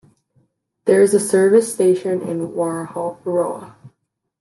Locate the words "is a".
1.03-1.19